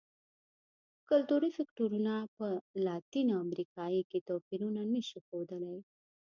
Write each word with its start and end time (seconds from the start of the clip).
کلتوري 1.09 1.49
فکټورونه 1.57 2.13
په 2.35 2.47
لاتینه 2.85 3.33
امریکا 3.45 3.85
کې 4.09 4.19
توپیرونه 4.27 4.81
نه 4.93 5.01
شي 5.07 5.19
ښودلی. 5.27 5.77